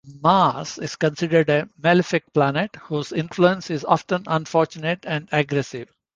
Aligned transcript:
Mars 0.23 0.79
is 0.79 0.95
considered 0.95 1.47
a 1.51 1.69
malefic 1.77 2.23
planet, 2.33 2.75
whose 2.75 3.11
influence 3.11 3.69
is 3.69 3.85
often 3.85 4.23
unfortunate 4.25 5.01
and 5.05 5.29
aggressive. 5.31 5.93